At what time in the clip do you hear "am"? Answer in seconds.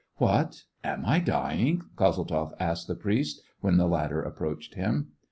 0.83-1.05